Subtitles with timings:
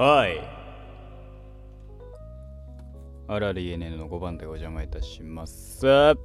[0.00, 0.40] はい。
[3.28, 5.86] RRENN の5番でお邪魔いたします。
[5.86, 6.16] 9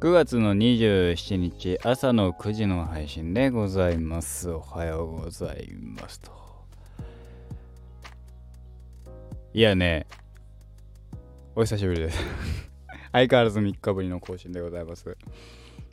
[0.00, 4.52] 月の27日朝の9時の配信でございます。
[4.52, 6.30] おはようございますと。
[9.52, 10.06] いやね、
[11.56, 12.22] お久しぶりです。
[13.10, 15.02] 相変わらず3日ぶりの更新でございます。
[15.02, 15.16] 昨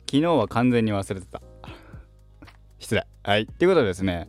[0.06, 1.42] 日は完全に忘れてた。
[2.78, 3.04] 失礼。
[3.24, 3.42] はい。
[3.42, 4.28] っていうことでですね、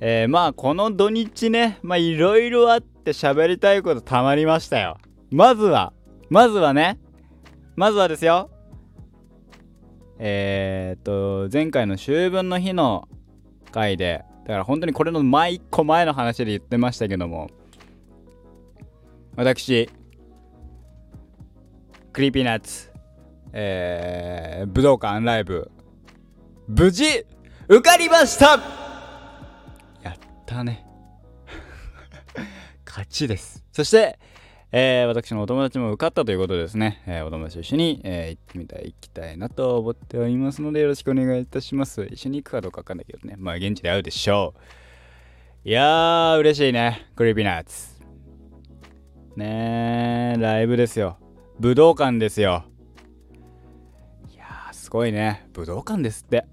[0.00, 4.96] えー、まあこの土日ね、まあいろいろあって喋りたいことたまりましたよ。
[5.30, 5.92] まずは、
[6.30, 6.98] まずはね、
[7.76, 8.50] まずはですよ。
[10.18, 13.08] えー、っと、前回の秋分の日の
[13.72, 17.50] 回で、だから本当にこれの前一個前の話で言ってましたけども、
[19.36, 19.90] 私、
[22.12, 22.90] Creepy Nuts、
[23.52, 25.70] えー、武道館ライブ、
[26.68, 27.26] 無事、
[27.68, 28.79] 受かりました
[30.50, 30.84] たね。
[32.86, 33.64] 勝ちです。
[33.72, 34.18] そして、
[34.72, 42.06] えー私のお友達も受かったということですね、えーお友達と一緒に、えー行ってみたい、行きたいなと思っておりますので、よろしくお願いいたします。
[42.10, 44.54] 一緒に行くかどうかわかんないけどね、まあ現地で会うでしょ
[45.64, 45.68] う。
[45.68, 48.00] いやー、嬉しいね、 Creepy Nuts。
[49.36, 51.18] ねー、ライブですよ。
[51.58, 52.64] 武道館ですよ。
[54.32, 55.48] いやー、すごいね。
[55.52, 56.46] 武道館ですって。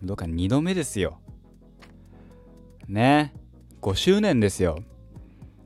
[0.00, 1.18] 武道館2度目ですよ。
[2.88, 3.32] ね
[3.80, 4.82] 5周年ですよ。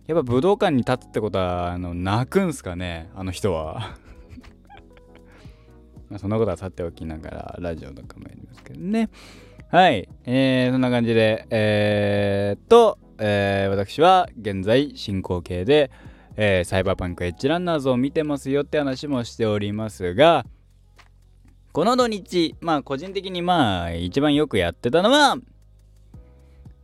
[0.09, 3.97] やっぱ武道館に立つってことは、あの、泣くんすかね、あの人は。
[6.09, 9.11] まそんなことはさておきながら、ラジオとかもやりますけどね。
[9.71, 10.09] はい。
[10.25, 15.91] えー、そんな感じで、えー、っと、えー、私は現在進行形で、
[16.37, 20.47] えー、サイバーパンクエッジランナーズを見てますよって話もしておりますが、
[21.73, 25.37] この土日、まあ個人的にまあ一番よくやってたのは、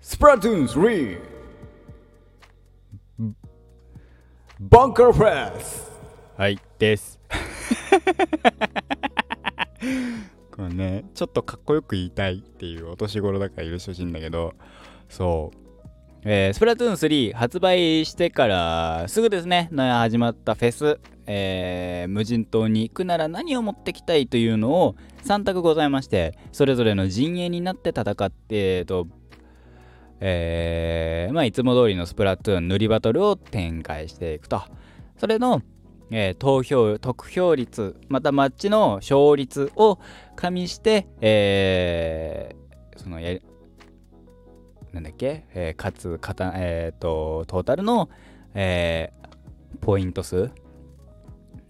[0.06, 1.18] スプラトゥーン 3!
[4.60, 5.90] バンカープレス
[6.36, 7.18] はい、です。
[10.52, 14.52] これね、ちょっとかっこよく言いたいっていうお年頃だから許してほしいんだけど、
[15.08, 15.56] そう。
[16.26, 29.06] えースプラトゥーン3発売してからすぐですね、始まったフェス、えー無人島に行くなら何を持ってきたいというのを3択ございまして、それぞれの陣営になって戦って、えーと、
[30.20, 34.62] えーまあ、いつも通りのスプラトゥーン塗りバトルを展開していくと。
[35.16, 35.62] それの、
[36.10, 39.98] えー投票、得票率、またマッチの勝率を
[40.36, 43.38] 加味して、えーそのや、
[44.92, 48.08] なんだっけ、えー、かつ、かた、えっ、と、トータルの、
[48.54, 49.24] えー
[49.80, 50.50] ポイント数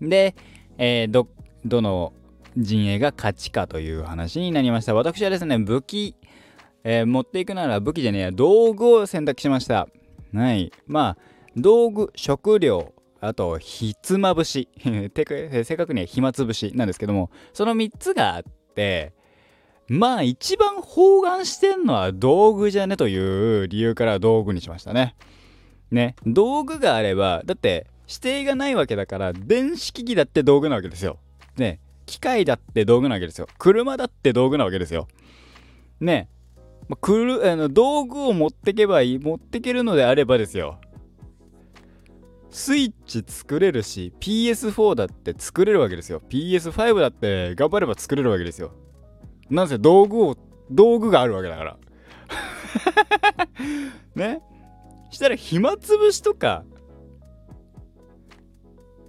[0.01, 0.37] で、
[0.79, 1.29] えーど、
[1.65, 2.13] どの
[2.57, 4.95] 陣営が勝ちかという話になりました。
[4.95, 6.17] 私はですね、武器、
[6.85, 9.89] えー持っていくなら武器じゃねえや、道具を選択しました。
[10.35, 10.71] はい。
[10.87, 11.23] まあ、
[11.57, 14.69] 道具、食料、あと、ひつまぶし。
[15.15, 18.43] てかえー正確には暇つぶしなんですけども、その3つがあっ
[18.75, 19.15] て、
[19.89, 25.15] まあ、一番包含してんのは道具じゃねという理由から道具にしましたね。
[25.91, 31.19] ね、道具があれば、だって、指定がないわけだから、電子機器だって道具なわけですよ。
[31.57, 33.47] ね、機械だって道具なわけですよ。
[33.59, 35.09] 車だって道具なわけですよ。
[36.01, 36.29] ね、
[36.89, 40.79] まあ、くるあの道具を持ってけばいい持ってけるのであればですよ。
[42.51, 46.23] スイッチ作れるし PS4 だって作れるわけですよ。
[46.29, 48.73] PS5 だって頑張れば作れるわけですよ。
[49.51, 50.37] なんせ道具を
[50.71, 51.77] 道具があるわけだから。
[54.15, 54.41] ね？
[55.11, 56.65] したら暇つぶしとか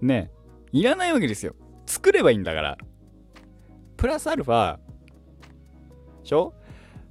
[0.01, 0.31] ね
[0.71, 1.55] いらないわけですよ。
[1.85, 2.77] 作ればいいんだから。
[3.97, 4.81] プラスアルファで
[6.23, 6.53] しょ？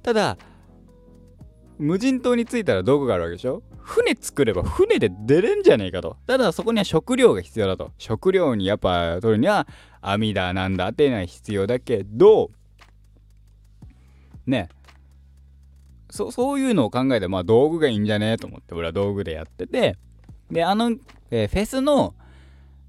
[0.03, 0.37] ただ
[1.77, 3.63] 無人島に着いたら道具があるわけでしょ？
[3.81, 6.17] 船作れば船で出れんじゃねえかと。
[6.25, 7.91] ただそこには食料が必要だと。
[7.97, 9.67] 食料にやっぱ取るには
[10.01, 12.51] 網だなんだっていうのは必要だけど、
[14.45, 14.69] ね
[16.09, 19.97] そそういうのを考えてまあ道具がいいんじゃねえと思って俺は道具でやってて
[20.49, 20.91] であの、
[21.31, 22.13] えーフェスの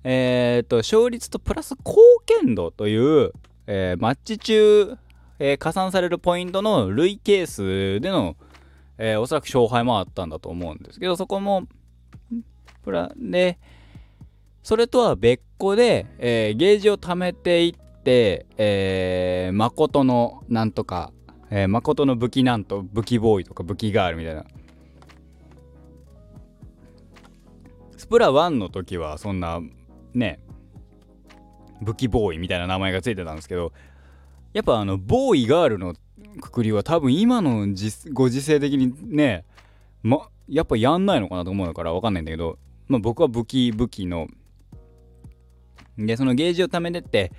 [0.08, 1.96] えー、と勝率とプラス貢
[2.26, 3.32] 献度という、
[3.66, 4.96] えーマッチ中、
[5.40, 8.36] え加算されるポイントの累計数での、
[8.98, 11.66] えーおそらく勝敗もあったんだと思うんですけどそこも
[12.82, 13.58] プラで
[14.62, 21.12] それとは別個で、えーゲージを貯めていって、えー誠のなんとか、
[21.50, 24.44] えー誠の武器なんと武器ボーイとか武器ガールみたいな。
[27.96, 29.60] スプラ1の時はそんな
[30.14, 30.38] ね
[31.82, 33.72] 武器ボーイみたいな名前がついてたんですけど
[34.52, 35.94] やっぱあのボーイガールの
[36.40, 37.66] くくりは多分今の
[38.12, 39.44] ご時世的にね、
[40.02, 44.28] ま、やっぱやんないのかなと思うから分かんないんだけど、まあ、僕は武器武器の
[45.98, 47.32] でそのゲージを貯めてって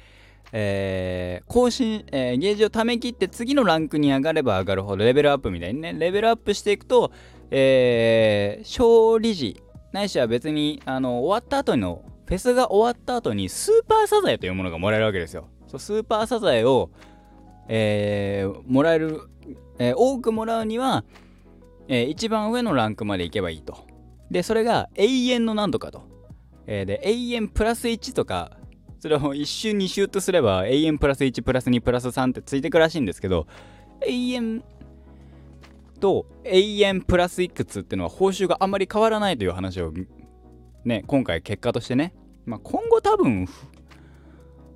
[0.53, 7.11] えー、更新、えー、ゲージを貯め切って次のランクに上がれば上がるほどレベルアップみたいにねレベルアップしていくと、
[7.51, 9.61] えー、勝利時
[9.91, 15.47] ないしは別にあの終わった後のフェスが終わった後にスーパーサザエというものがもらえるわけですよ。
[15.67, 16.89] そうスーパーサザエを、
[17.67, 19.21] えー、もらえる、
[19.79, 21.03] えー、多くもらうには、
[21.87, 23.85] えー、一番上のランクまで行けばいいと。
[24.31, 26.03] でそれが永遠のなんとかと、
[26.65, 28.57] えー、で永遠プラス1とか
[28.99, 33.47] それを1周2周とすれば永遠プラス1プラス2プラス3ってついてくらしいんですけど
[34.05, 34.63] 永遠
[35.99, 39.93] と永遠プラスいくつっていうのは報酬があんまり変わらないという話を
[40.83, 42.13] ね今回結果としてね、
[42.45, 43.47] まあ、今後多分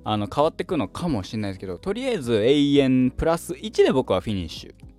[0.04, 4.92] あの変わってくのかもしれないですけどとりあえず永遠プラス1で僕はフィニッシュ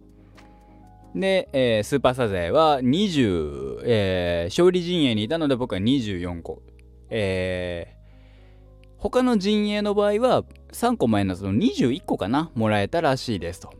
[1.15, 6.63] で、えー、スーパーサザエは20、えー、勝利陣営にいたので僕は24個。
[7.09, 13.71] えー、他の陣営の場合は3個マイナスの21個かなもらえたらしいですと。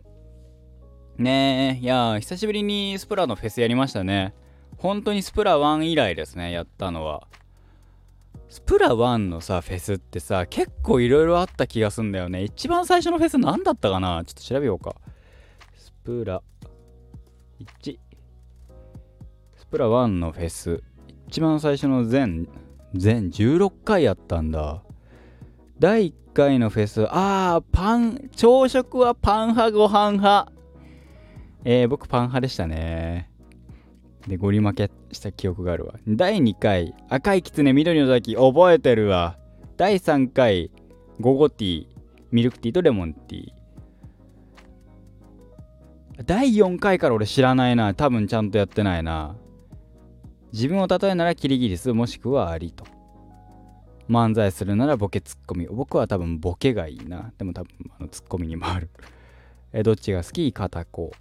[1.18, 4.36] ねえ、いや久しぶりにスプラのフェスやりましたね。
[4.78, 7.28] 本当にスプラ1以来ですね、やったのは。
[8.50, 12.44] スプラ1のさ、フェスってさ、結構いろいろあった気がすんだよね。
[12.44, 14.24] 一番最初のフェス何だったかな？
[14.26, 14.96] ちょっと調べようか。
[15.76, 16.42] スプラ
[17.60, 17.98] 1。
[19.56, 20.84] スプラ1のフェス。
[21.28, 22.48] 一番最初の全、
[22.94, 24.84] 全16回やったんだ。
[25.80, 30.52] 第1回のフェス、あー、パン、朝食はパン派、ご飯派。
[31.66, 33.32] えー、僕パン派でしたね。
[34.28, 35.96] で、ゴリ負けした記憶があるわ。
[36.08, 39.38] 第2回、赤いキツネ緑の滝、覚えてるわ。
[39.78, 40.72] 第3回、
[41.20, 41.88] ゴゴティー、
[42.32, 43.52] ミルクティーとレモンティー。
[46.26, 47.94] 第4回から俺知らないな。
[47.96, 49.36] 多分ちゃんとやってないな。
[50.54, 52.86] 自分を例えならキリギリスもしくはアリと。
[54.08, 55.66] 漫才するならボケツッコミ。
[55.66, 57.34] 僕は多分ボケがいいな。
[57.38, 58.90] でも多分あのツッコミに回る。
[59.74, 60.54] えどっちが好き？
[60.54, 61.12] 片子。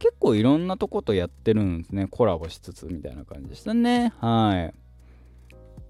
[0.00, 2.08] 結構いろんなとことやってるんですね。
[2.10, 4.14] コラボしつつみたいな感じでしたね。
[4.18, 4.72] は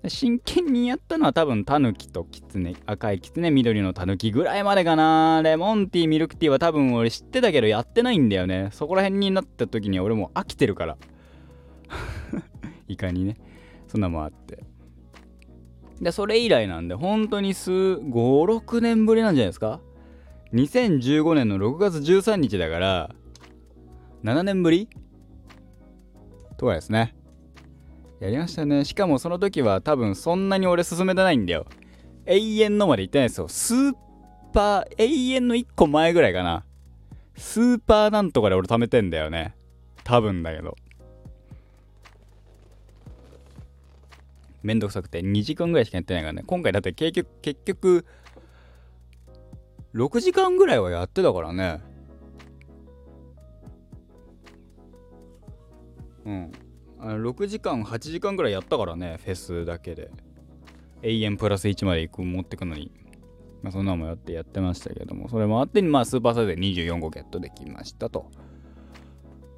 [0.02, 0.08] い。
[0.08, 5.42] 真剣にやったのは多分タヌキとキツネ、赤いキツネ、緑のタヌキぐらいまでかな。
[5.44, 8.70] レモンティー、ミルクティーは多分俺知ってたけどやってないんだよね。
[8.72, 10.96] そこら辺になった時に俺も飽きてるから。
[12.88, 13.36] いかにね。
[13.86, 14.64] そんなもあって。
[16.00, 19.80] で、それ以来なんで、本当に数、5、6年ぶりなんじゃないですか
[20.54, 23.14] ?2015 年の6月13日だから、
[24.24, 24.88] 7年ぶり？
[26.56, 27.14] とかですね。
[28.20, 28.84] やりましたね。
[28.84, 31.66] しかもその時は多分そんなに俺進めてないんだよ。
[32.26, 33.48] 永遠のまで行ってないですよ。
[33.48, 33.92] スー
[34.52, 36.64] パー、永遠の1個前ぐらいかな。
[37.36, 39.54] スーパーなんとかで俺貯めてんだよね。
[40.04, 40.76] 多分だけど。
[44.62, 46.42] めんどくさくて2時間ぐらいしかやってないからね。
[46.46, 48.04] 今回だって結局、結局、
[49.94, 51.80] 6時間ぐらいはやってたからね。
[56.24, 56.52] うん。
[56.98, 60.10] あの6時間8時間ぐらいやったからねフェスだけで。
[61.02, 62.92] 永遠プラス1まで行く持ってくのに。
[63.62, 65.28] まあそんなのもやってやってましたけども。
[65.28, 68.30] それもあってまあスーパーサイズで24個ゲットできましたと。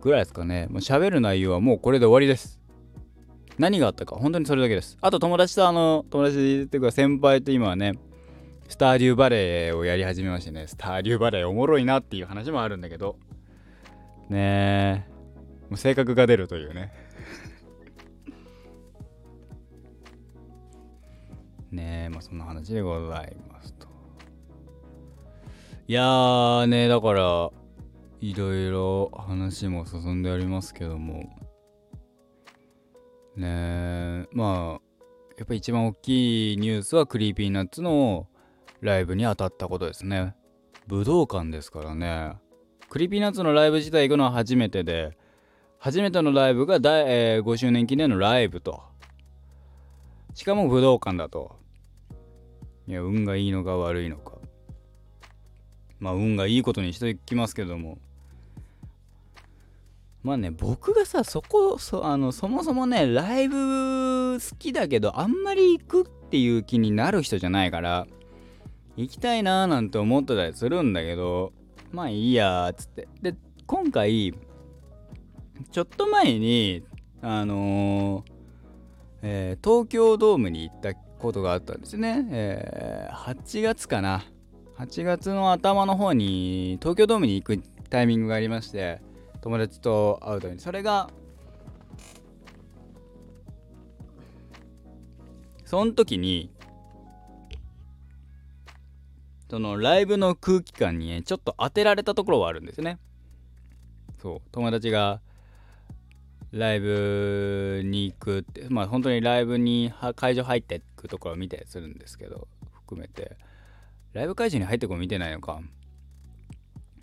[0.01, 0.67] ぐらいですかね。
[0.71, 2.61] もう喋る内容はもうこれで終わりです。
[3.59, 4.97] 何があったか本当にそれだけです。
[5.01, 7.95] あと友達とあの友達っていうか先輩と今はね
[8.69, 10.67] スターリューバレーをやり始めましてね。
[10.67, 13.17] スターリューバレーおもろいなっていう話もあるんだけど。
[14.29, 15.12] ねえ。
[15.73, 16.93] もう性格が出るというね。
[21.73, 23.89] ねえまあそんな話でございますと。
[25.89, 27.51] いやーねだから
[28.21, 31.31] いろいろ話も進んでおりますけども。
[33.35, 34.83] ねえまあ
[35.39, 38.29] やっぱ一番大きいニュースは Creepy Nuts の
[38.83, 40.35] ライブに当たったことですね。
[40.87, 42.35] 武道館ですからね。
[42.91, 45.17] Creepy Nuts のライブ自体行くのは初めてで
[45.83, 48.85] 初めてのライブが第、えー、5周年記念のライブと。
[50.33, 51.57] しかも武道館だと。
[52.87, 54.35] いや、運がいいのか悪いのか。
[55.99, 57.99] まあ、運がいいことにしておきますけども。
[60.23, 68.07] まあね、僕がさ、そこ、そあのそもそもね、ライブ好きだけど、あんまり行くっていう気になる人じゃないから、
[68.97, 71.53] 行きたいなーなんて思ってたりするんだけど、
[71.91, 73.09] まあいいやーっつって。
[73.21, 73.35] で、
[73.67, 74.33] 今回、
[75.71, 76.85] ちょっと前に
[77.21, 78.33] あのー、
[79.23, 84.25] えー、東京ドームに行ったことがあったんですね、えー、8月かな。
[84.79, 89.01] 8月の頭の方に東京ドームに行くタイミングがありまして
[89.41, 90.61] 友達と会う時に。
[90.61, 91.11] それが
[95.65, 96.51] その時に
[99.53, 102.99] そのライブの空気感に、ちょっと当てられたところはあるんですね。
[104.23, 105.21] そう友達が
[106.53, 113.37] ライブに行くってまあ本当にライブに会場入っていくところを見たりするんですけど含めて。
[114.13, 115.61] ライブ会場に入ってこ見てないのか。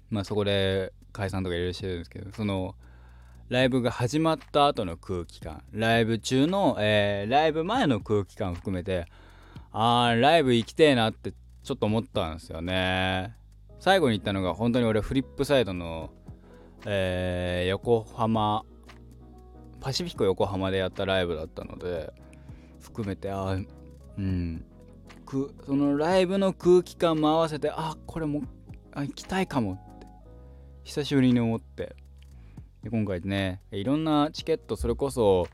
[0.09, 2.75] まあそこで解散とかいろいろしてるんですけどその
[3.49, 5.63] ライブが始まった後の空気感。
[5.71, 9.07] ライブ中の、えー、ライブ前の空気感含めて
[9.71, 13.35] あーライブ行きてえなってちょっと思ったんですよね。
[13.79, 16.11] 最後に行ったのが本当に俺フリップサイドの、
[16.85, 18.65] えー、横浜
[19.79, 22.13] パシフィコ横浜でやったライブだったので
[22.81, 23.57] 含めてあ
[24.17, 24.65] うん。
[25.25, 28.41] くそのライブの空気感も合わせてあこれも
[28.91, 30.07] あ行きたいかもって
[30.83, 31.95] 久しぶりに思って。
[32.81, 35.47] で今回ねいろんなチケットそれこそ、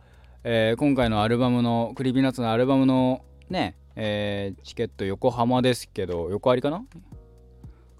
[0.43, 6.85] えー、今回のアルバムのクリビナッツのアルバムのね、えー、チケット横浜ですけど横ありかな？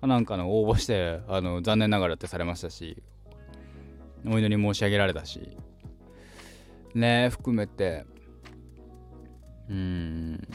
[0.02, 3.02] なんかの応募してあの残念ながらってされましたし
[4.26, 5.58] お祈り申し上げられたし。
[6.96, 8.06] ね含めて。
[9.70, 10.48] うん。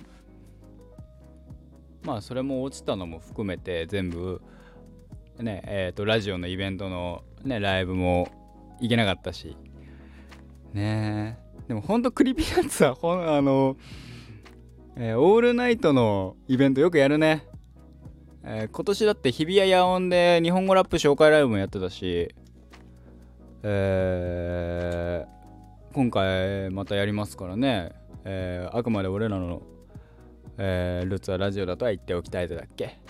[2.03, 4.41] まあそれも落ちたのも含めて全部。
[5.39, 8.29] ねえっ、ー、とラジオのイベントのねライブも
[8.81, 9.57] 行けなかったし。
[10.73, 11.39] ね。
[11.69, 13.77] でもほんと Creepy Nuts はほんあの、
[14.97, 17.47] えー、オールナイトのイベントよくやるね、
[18.43, 22.35] えー、今年だって日比谷野音で日本語ラップ紹介ライブもやってたし。
[23.63, 25.40] えー
[25.93, 27.91] 今回またやりますからね、
[28.25, 29.63] えー、あくまで俺らの、
[30.57, 33.01] えー、ルーツはラジオだとは言っておきたいだっけ。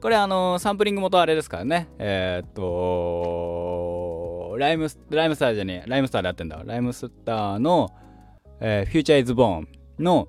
[0.00, 1.88] これあのー、サンプリング元あれですからね。
[1.98, 7.90] えー、っとライムライムスターじゃねえライムスターでやってんだライムスターの、
[8.60, 9.68] えー、フューチャーイズボーン
[9.98, 10.28] の、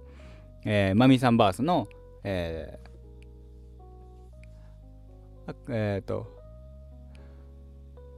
[0.65, 1.87] えー、マミさんバースの
[2.25, 6.27] えー、えー、っと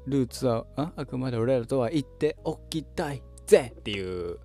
[0.07, 3.21] ルーツはああくまで俺らとは言っておきたい。
[3.45, 4.39] ぜっていう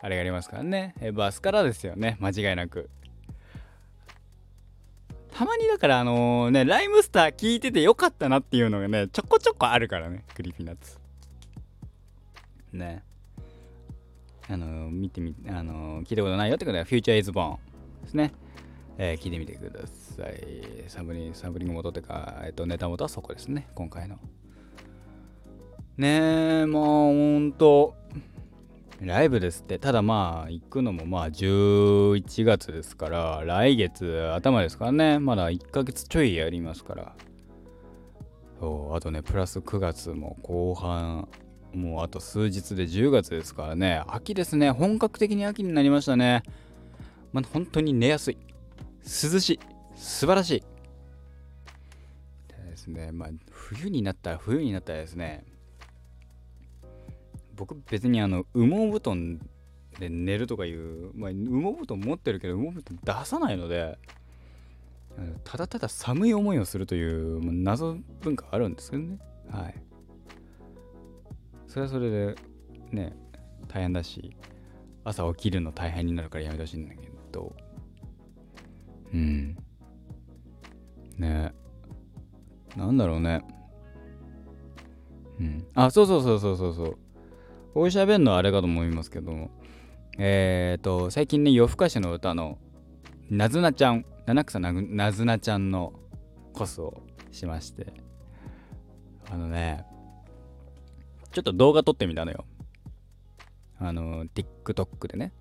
[0.00, 0.94] あれがありますからね。
[1.14, 2.16] バスからですよね。
[2.20, 2.88] 間違いなく。
[5.32, 10.98] たまにだからあのね RHYMESTER 聞いててよかったなっていうのがねちょこちょこあるからね Creepy Nuts。
[12.72, 13.02] ね。
[14.50, 18.32] あの見てみあの聞いたことないよってことは Future Is Born ですね。
[18.96, 20.84] えー、聞いてみてください。
[20.88, 24.18] サンプリンサンプリング元というか、えっと、ネタ元はそこですね、今回の。
[25.98, 27.96] ねえまあほんと。
[29.00, 29.80] ライブですって。
[29.80, 35.18] ただまあ行くのもまあ11月ですから来月頭ですからね。
[35.18, 37.16] まだ1ヶ月ちょいやりますから。
[38.60, 41.28] そうあとねプラス9月も後半
[41.74, 44.04] もうあと数日で10月ですからね。
[44.06, 44.70] 秋ですね。
[44.70, 46.44] 本格的に秋になりましたね。
[47.32, 48.38] まあ本当に寝やすい。
[49.02, 49.60] 涼しい。
[49.96, 50.62] 素晴らしい。
[52.70, 53.10] ですね。
[53.10, 55.44] まあ冬になったら冬になったらですね。
[57.58, 59.38] 僕別にあの羽毛布団
[59.98, 63.98] で寝るとかいう、まあ、羽毛布団持ってるけど羽毛布団出さないので
[65.44, 69.18] ただただ寒い思いをするというまあ謎文化あるんですけどね。
[69.50, 69.74] はい。
[71.66, 72.36] それはそれで
[72.92, 73.16] ね
[73.66, 74.36] 大変だし
[75.04, 77.56] 朝起きるの大変になるからやめてほしいんだけど。
[79.12, 79.56] うん。
[81.18, 81.52] ね。
[82.76, 83.42] なんだろうね。
[85.40, 85.66] うん。
[85.74, 86.98] あそうそうそうそうそうそう。
[87.74, 89.50] こう喋るのはあれかと思いますけども、
[90.18, 92.58] えっ、ー、と、最近ね、夜更かしの歌の、
[93.30, 95.92] なずなちゃん、七草ななずなちゃんの
[96.52, 97.92] コスをしまして、
[99.30, 99.84] あのね、
[101.32, 102.44] ちょっと動画撮ってみたのよ。
[103.78, 105.32] あの、TikTok でね。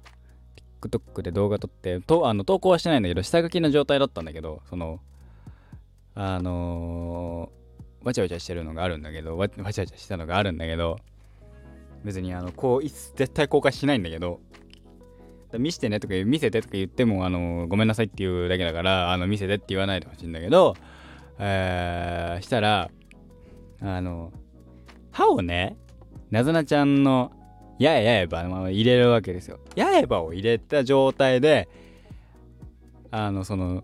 [0.82, 5.00] TikTok で動画撮って、とあの投稿はしてないんだけど、下書きの状態だったんだけど、その、
[6.14, 10.98] あのー、わちゃわちゃしてるのがあるんだけど、わちゃわちゃしたのがあるんだけど、
[12.04, 14.40] 別にあのこう絶対公開しないんだけど
[15.54, 20.76] 見せてねとか見せてとか言ってもあのごめんなさいっていうだけだからあの見せてって言わないでほしいんだけど、
[21.40, 22.90] えー、したら
[23.82, 24.32] あの
[25.12, 25.78] 歯をね
[26.32, 27.32] なずなちゃんの
[27.80, 29.60] やえやえば、まあ、入れるわけですよ。
[29.76, 31.70] やえばを入れた状態で
[33.12, 33.84] あのその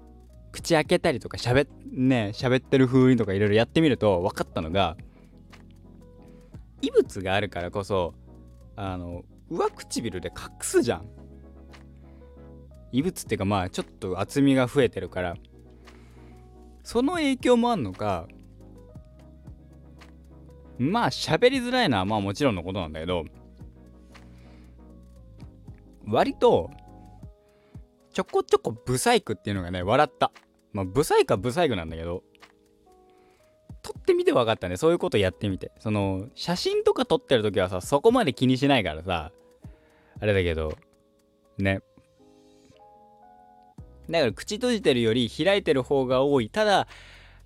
[0.51, 4.97] 口開けたりとかしゃべね喋ってる風にとかいろいろやってみると分かったのが
[6.83, 8.13] 異物があるからこそ
[8.75, 11.07] あの上唇で隠すじゃん。
[12.91, 15.35] 異物っていうかまあちょっと厚みが増えてるから。
[16.83, 18.27] その影響もあんのか
[20.77, 23.23] まあ喋りづらいのはまあもちろんのことなんだけど
[26.05, 26.69] 割と
[28.11, 30.33] ちょこちょこブサイクっていうのがね笑った。
[30.73, 32.23] まあブサイクはブサイクなんだけど
[34.03, 34.77] ってみて分かったね。
[34.77, 35.71] そういうことやってみて。
[35.79, 39.31] その写真とか撮ってる時はさそこまで気にしないからさ。
[40.19, 40.77] あれだけど
[41.57, 41.81] ね。
[44.09, 46.49] だから口閉じてるより開いてる方が多い。
[46.49, 46.87] ただ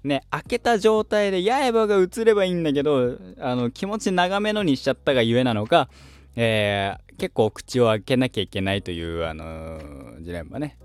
[0.04, 5.90] ね開けた状態で刃が映ればいいんだけどあの気持ち長めのにしちゃったがゆえなのか、
[6.36, 10.78] えー、結構口を開けなきゃいけないというあのー、ジレンマね。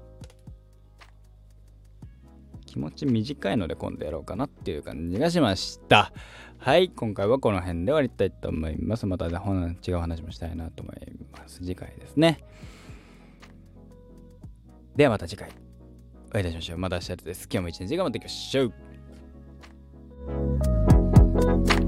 [2.72, 6.10] 気持ち短いので今度やろうかなっていう感じがしました。
[6.56, 9.04] はい、今回はこの辺で終わりたいと思います。
[9.04, 9.38] また、ね、
[9.86, 10.96] 違う話もしたいなと思い
[11.32, 11.58] ます。
[11.58, 12.38] 次回ですね。
[14.96, 15.50] ではまた次回。
[16.30, 16.78] お会いいたしましょう。
[16.78, 17.46] また明日です。
[17.52, 18.64] 今日も一日頑張っていきましょ
[21.78, 21.81] う。